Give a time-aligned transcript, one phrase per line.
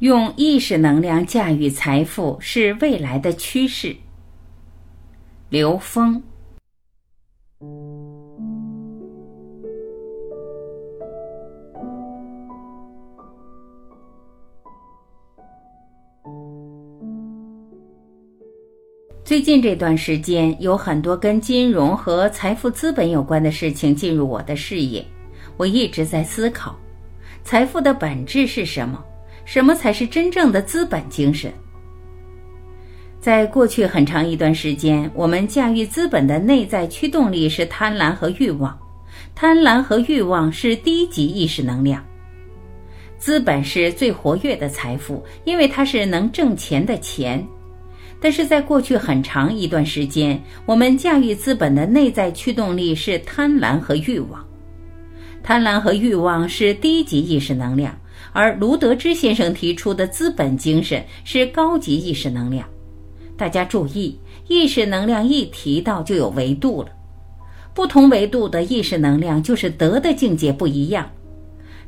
[0.00, 3.96] 用意识能量驾驭财富是未来的趋势。
[5.48, 6.22] 刘峰。
[19.24, 25.04] 最近这段时间，有很多跟金融和财富资本有关的事情进入我的视野。
[25.56, 26.78] 我一直在思考，
[27.42, 29.04] 财富的本质是什么？
[29.48, 31.50] 什么才是真正的资本精神？
[33.18, 38.78] 在过去很长一段时间，我们驾驭资本的内在驱动力是贪婪和欲望。
[39.34, 42.04] 贪婪和欲望是低级意识能量。
[43.16, 47.42] 资本是最活跃的财富，因为它是能挣钱的钱。
[48.20, 54.46] 但是在过去很长一段时间，我们驾驭资本的内在驱动力是贪婪和欲望。
[55.42, 57.98] 贪婪和欲望是低级意识能量，
[58.32, 62.68] 而卢德之先生提出的资本精神是高级意识能量。
[63.36, 66.88] 大家注意，意识能量一提到就有维度了，
[67.74, 71.08] 不同维度的意识能量就是德的境界不一样。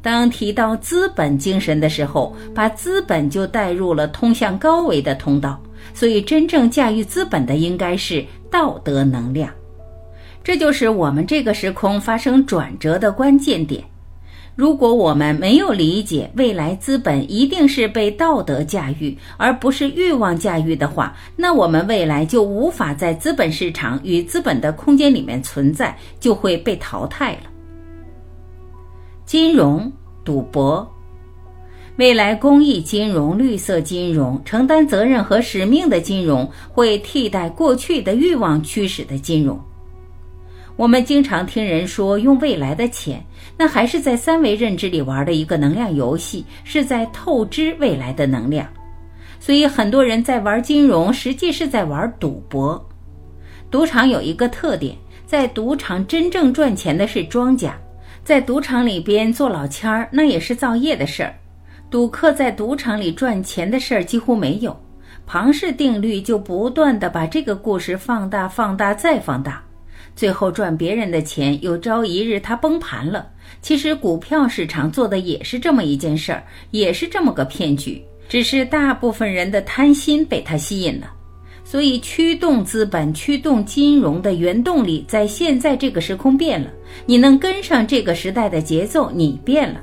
[0.00, 5.60] 当提到资本精神的时候，把资本就带入了通向高维的通道。
[5.94, 9.50] 所以，真正驾驭资本的应该是道德能量，
[10.44, 13.82] 这就是我们这个时空发生转折的关键点。
[14.58, 27.42] 如果我们没有理解未来资本一定是被道德驾驭，而不是欲望驾驭的话，那我们未来就无法在资本市场与资本的空间里面存在，就会被淘汰了。
[29.24, 29.92] 金融
[30.24, 30.92] 赌博。
[31.94, 39.56] 未来公益金融、绿色金融、承担责任和使命的金融会替代过去的欲望驱使的金融。
[40.78, 43.20] 我们经常听人说用未来的钱，
[43.56, 48.64] 那还是在三维认知里玩的一个能量游戏，是在透支未来的能量。
[49.40, 52.88] 所以很多人在玩金融，实际是在玩赌博。
[53.72, 54.96] 赌场有一个特点，
[55.26, 57.76] 在赌场真正赚钱的是庄家，
[58.22, 61.34] 在赌场里边做老千儿，那也是造业的事儿。
[61.90, 64.80] 赌客在赌场里赚钱的事儿几乎没有，
[65.26, 69.60] 庞氏定律就不断的把这个故事放大、放大再放大，
[70.18, 73.28] 最后赚别人的钱，有朝一日他崩盘了。
[73.62, 76.42] 其实股票市场做的也是这么一件事儿，
[76.72, 81.08] 也是这么个骗局，只是大部分人的贪心被他吸引了。
[81.62, 86.68] 所以驱动资本、驱动金融的原动力在现在这个时空变了，
[87.06, 89.80] 你能跟上这个时代的节奏，你变了。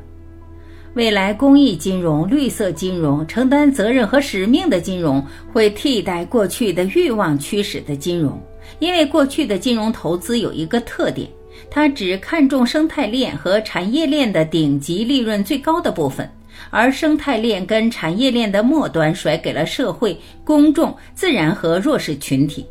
[0.96, 8.38] 未来公益金融、绿色金融、承担责任和使命的金融会替代过去的欲望驱使的金融，
[8.80, 11.30] 因为过去的金融投资有一个特点，
[11.70, 16.30] 它只看重生态链和产业链的顶级利润最高的部分，
[16.70, 22.66] 而生态链跟产业链的末端甩给了社会、公众、自然和弱势群体。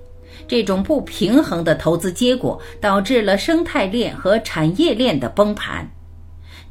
[0.47, 5.91] 这种不平衡的投资结果导致了生态链和产业链的崩盘。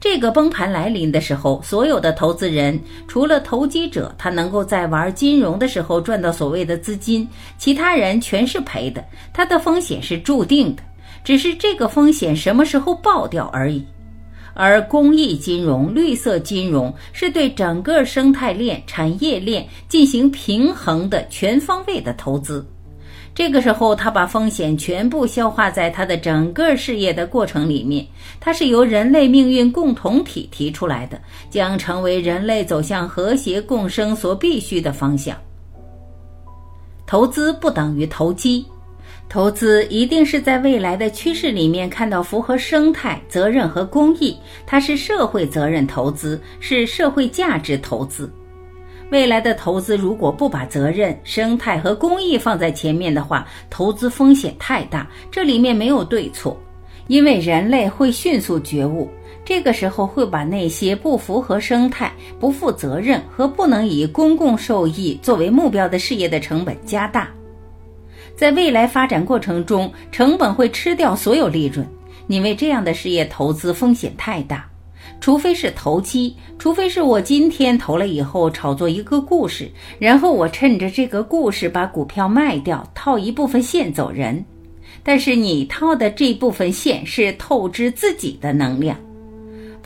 [0.03, 2.77] 这个崩盘来临的时候，所有的投资人
[3.07, 7.25] 除了投机者，他能够在玩金融的时候赚到所谓的资金，
[7.57, 9.01] 其他人全是赔的。
[9.31, 10.83] 他的风险是注定的，
[11.23, 13.81] 只是这个风险什么时候爆掉而已。
[14.53, 22.65] 而公益金融、绿色金融是对整个生态链、产业链进行平衡的全方位的投资。
[23.35, 28.05] 这个时候，他把风险全部消化在他的整个事业的过程里面。
[28.39, 35.35] 它是由人类命运共同体提出来的，将成为人类走向和谐共生所必须的方向。
[37.07, 38.63] 投资不等于投机，
[39.27, 48.31] 投资一定是在未来的趋势里面看到符合生态责任和公益，它是社会责任投资，是社会价值投资。
[49.13, 55.07] 未来的投资如果不把责任、生态和公益放在前面的话，投资风险太大。
[55.29, 56.59] 这里面没有对错，
[57.05, 59.07] 因为人类会迅速觉悟，
[59.45, 67.29] 这个时候会把那些不符合生态、不负责任和不能以公共受益作为目标的事业的成本加大。
[68.35, 71.87] 在未来发展过程中，成本会吃掉所有利润。
[72.25, 74.67] 你为这样的事业投资风险太大。
[75.23, 84.43] 除非是投机，除非是我今天投了以后炒作一个故事，然后我趁着这个故事把股票卖掉，套一部分现走人。
[85.01, 88.99] 但是你套的这部分线是透支自己的能量。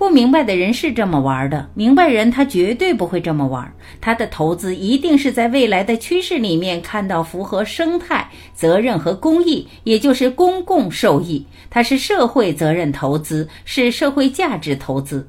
[0.07, 3.69] 不明白的人是这么玩的，明白人他绝对不会这么玩。
[3.99, 11.45] 他的投资一定是在未来的趋势里面看到符合生态责任和公益，也就是公共受益。
[11.69, 15.27] 它是社会责任投资，是社会价值投资。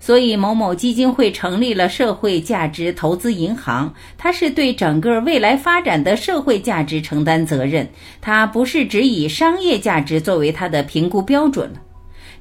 [0.00, 7.86] 所以某某基金会成立了社会价值投资银行，它是对整个未来发展的社会价值承担责任，
[8.22, 11.70] 它不是只以商业价值作为它的评估标准。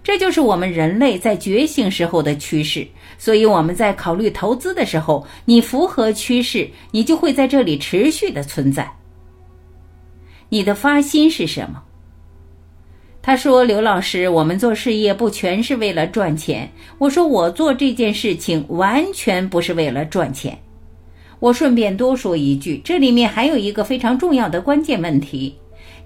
[0.08, 2.88] 这就是我们人类在觉醒时候的趋势。
[3.18, 8.90] 所以我们在考虑投资的时候，你符合趋势，你就会在这里持续的存在。
[10.48, 11.84] 你的发心是什么？
[13.22, 20.58] 他说：“刘老师，我们做事业不全是为了赚钱。”我说：“我做这件事情完全不是为了赚钱。”
[21.42, 25.54] 我顺便多说一句，这里面还有一个非常重要的关键问题。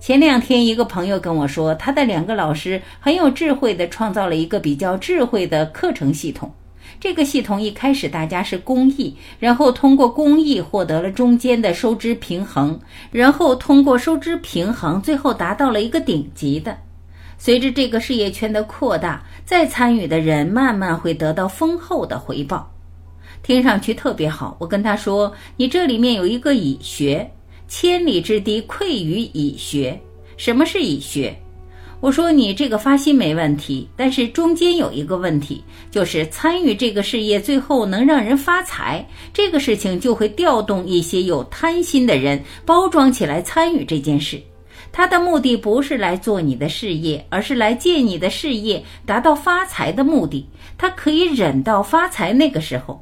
[0.01, 6.51] 前两天，一个朋友跟我说，他的两个老师很有智慧的创造了一个比较智慧的课程系统。
[6.99, 12.79] 这个系统一开始大家是公益，然后通过公益获得了中间的收支平衡，
[13.11, 16.75] 然后通过收支平衡，最后达到了一个顶级的。
[17.37, 22.67] 随着这个事业圈的扩大，再参与的人慢慢会得到丰厚的回报，
[23.43, 24.57] 听上去特别好。
[24.59, 27.31] 我跟他说：“你这里面有一个乙学，
[27.73, 29.97] 千里之堤溃于蚁穴。
[30.35, 31.33] 什么是蚁穴？”
[32.01, 44.37] 我说你这个发心没问题，但是中间有一个问题，就是参与这个事业最后能让人发财，这个事情就会调动一些有贪心的人包装起来参与这件事。
[44.91, 50.45] 他的目的不是来做你的事业，而是来借你的事业达到发财的目的。
[50.77, 53.01] 他可以忍到发财那个时候。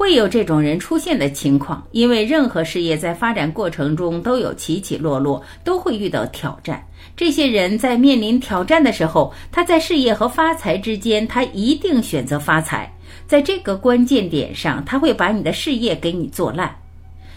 [0.00, 6.82] 会有这种人出现的情况，因为任何事业在发展过程中都有起起落落，都会遇到挑战。
[7.14, 12.90] 这些人在面临挑战的时候，他在事业和发财之间，他一定选择发财。
[13.26, 16.74] 在这个关键点上，他会把你的事业给你做烂。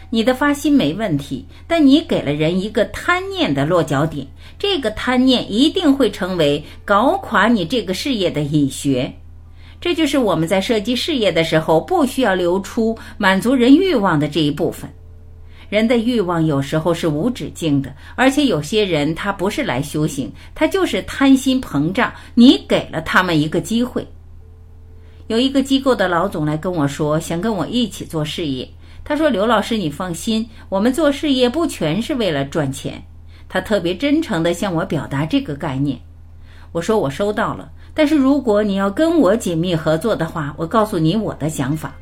[0.10, 4.25] 你的发心没问题，但你给了人一个贪念的落脚点，
[4.57, 9.13] 这个贪念一定会成为搞垮你这个事业的蚁穴。
[9.84, 14.90] 这就是我们在设计事业的时候，不需要留出满足人欲望的这一部分。
[15.68, 22.14] 人的欲望有时候是无止境的，而且有些人他不是来修行，他就是贪心膨胀。
[22.34, 24.08] 你给了他们一个机会。
[25.28, 28.66] 有一个机构的老总来跟我说，想跟我一起做事业。
[29.04, 33.04] 他说：“刘老师，你放心，我们做事业不全是为了赚钱。”
[33.50, 36.00] 他特别真诚地向我表达这个概念。
[36.72, 41.94] 我说：“我收到了。”但是如果你要跟我紧密合作的话，我告诉你我的想法。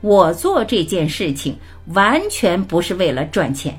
[0.00, 1.54] 我做这件事情
[1.92, 3.78] 完全不是为了赚钱，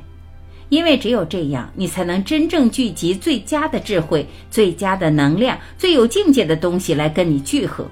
[0.69, 7.88] 因为只有这样，你才能真正聚集最佳的智慧、最佳的能量、最有境界的东西来跟你聚合。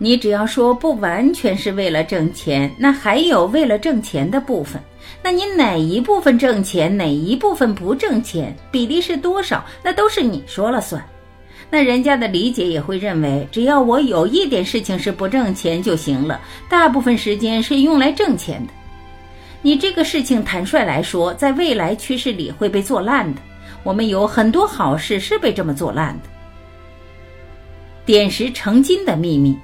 [0.00, 4.80] 你只要说不完全是为了挣钱，那还有为了挣钱的部分。
[5.20, 11.04] 那你哪一部分挣钱，哪一部分不挣钱，比例是多少，那都是你说了算。
[11.70, 18.72] 那人家的理解也会认为，只要我有一点事情是不挣钱就行了，大部分时间是用来挣钱的。
[19.60, 23.40] 你这个事情，坦率来说，在未来趋势里会被做烂的。
[23.82, 26.28] 我们有很多好事是被这么做烂的。
[28.06, 29.56] 点石成金的秘密，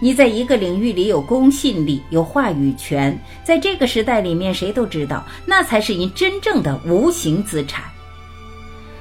[0.00, 7.84] 你在一个领域里有公信力、有话语权，在这个时代里面，谁都知道，那才是你真正的无形资产。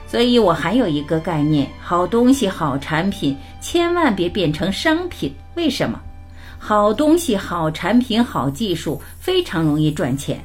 [0.08, 5.34] 所以我还有一个概念：好东西、好产品，千万别变成商品。
[5.56, 6.00] 为什么？
[6.58, 10.40] 好东西、好产品、好技术非常容易赚钱。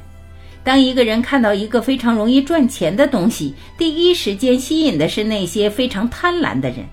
[0.63, 6.85] 当一个人看到一个非常容易赚钱的东西，第一时间吸引的是那些非常贪婪的人。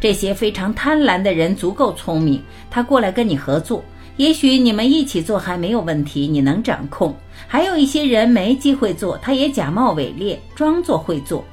[0.00, 3.82] 这些非常贪婪的人足够聪明，他过来跟你合作，
[4.16, 7.14] 也许你们一起做还没有问题，你能掌控。
[7.46, 11.44] 还有一些人没机会做，他也假冒伪劣，装作会做。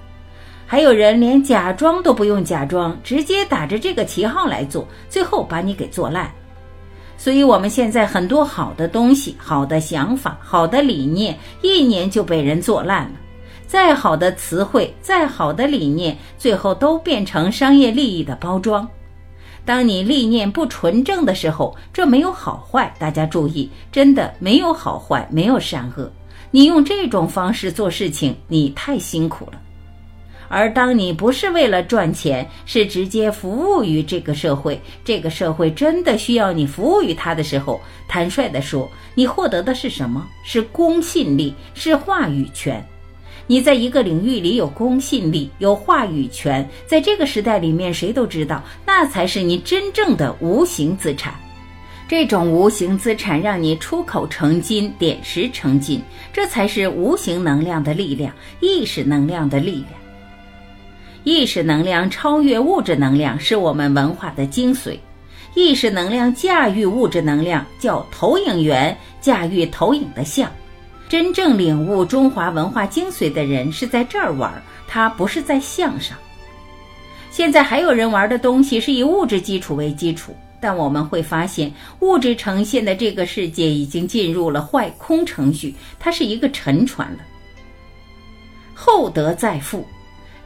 [0.75, 6.29] 还有人连假装都不用假装，直接打着这个旗号来做，最后把你给做烂。
[7.17, 13.11] 所以，我们现在很多好的东西、好的想法、好的理念，一年就被人做烂了。
[13.65, 18.85] 再好的词汇、再好的理念，最后都变成商业利益的包装。
[19.63, 26.11] 当你理念不纯正的时候，这没有好坏，大家注意，真的没有好坏，没有善恶。
[26.51, 29.61] 你用这种方式做事情，你太辛苦了。
[30.47, 40.25] 而当你不是为了赚钱，是直接服务于这个社会，这个社会真的需要你服务于他的时候，坦率地说，你获得的是什么？
[40.43, 42.85] 是公信力，是话语权。
[43.47, 51.33] 你在一个领域里有公信力，有话语权，在这个时代里面，谁都知道，那才是你真正的无形资产。
[52.07, 60.04] 这种无形资产让你出口成金，点石成金，这才是无形能量的力量，意识能量的力量。
[61.25, 64.97] 意识能量超越物质能量，是我们文化的精髓。
[65.55, 70.51] 意识能量驾驭物质能量，叫投影源驾驭投影的像。
[71.09, 74.53] 真正领悟中华文化精髓的人是在这儿玩，
[74.87, 76.15] 他不是在相上。
[77.31, 87.19] 现在还有人玩的东西是以物质基础为基础，但我们会发现，物质呈现的这个世界已经进入了坏空程序，它是一个沉船了。
[88.75, 89.85] 厚德载富，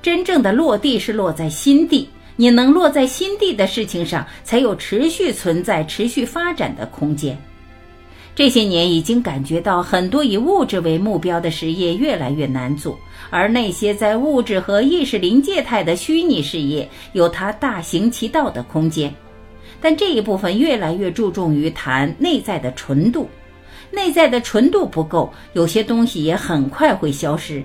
[0.01, 2.07] 真正的落地是落在心地。
[2.35, 7.37] 你能落在心地的事情上，才有持续存在、持续发展的空间。
[8.33, 12.97] 这些年已经感觉到，很多以物质为目标的事业越来越难做，
[13.29, 19.13] 而那些在物质和意识临界态的虚拟事业，有它大行其道的空间。
[19.81, 23.29] 但这一部分越来越注重于谈内在的纯度，
[23.91, 27.61] 内在的纯度不够，有些东西也很快会消失。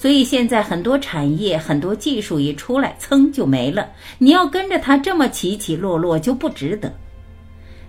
[0.00, 3.86] 所以现在很多产业、很多技术一出来，噌就没了。
[4.16, 6.90] 你要跟着它这么起起落落，就不值得。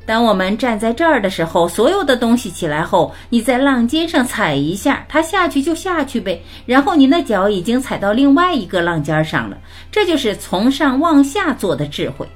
[0.05, 6.41] 当我们站在这儿的时候，所有的东西起来后，你在浪尖上踩一下，它下去就下去呗。
[6.65, 9.57] 然后你的脚已经踩到另外一个浪尖上了。
[9.89, 12.27] 这就是从上往下做的智慧。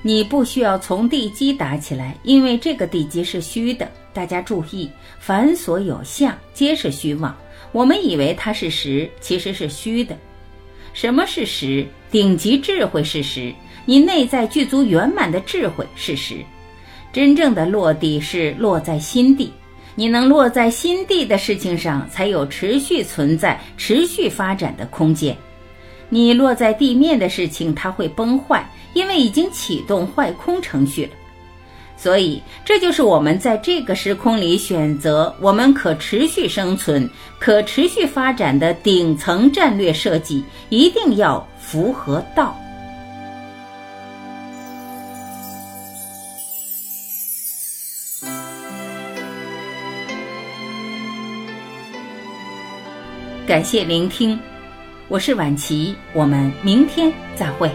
[0.00, 3.86] 你不需要从地基打起来，因为这个地基是虚的。
[4.14, 7.36] 大家注意，凡所有相，皆是虚妄。
[7.76, 10.16] 我们以为它是实，其实是虚的。
[10.94, 11.86] 什么是实？
[12.10, 13.52] 顶级智慧是实，
[13.84, 16.36] 你内在具足圆满的智慧是实。
[17.12, 19.52] 真正的落地是落在心地，
[19.94, 25.36] 你能落在心地的事情上，才有持续存在、持续发展的空间。
[26.08, 31.10] 你落在地面的事情，它会崩坏，因为已经启动坏空程序了。
[31.96, 42.56] 所以，这就是我们在这个时空里选择我们可持续生存、可持续发展的顶层战略设计，一定要符合道。
[53.46, 54.38] 感谢聆听，
[55.08, 57.70] 我是晚琪，我们明天再会。